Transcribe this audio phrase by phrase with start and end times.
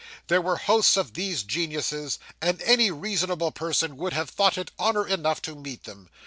[0.29, 5.07] There were hosts of these geniuses, and any reasonable person would have thought it honour
[5.07, 6.09] enough to meet them.